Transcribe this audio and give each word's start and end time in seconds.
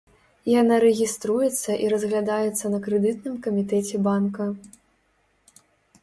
Яна 0.51 0.75
рэгіструецца 0.83 1.71
і 1.83 1.91
разглядаецца 1.93 2.65
на 2.75 2.79
крэдытным 2.87 3.35
камітэце 3.49 4.01
банка. 4.09 4.49